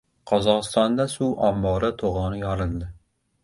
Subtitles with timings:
[0.29, 2.93] Qozog‘istonda suv ombori to‘g‘oni yorildi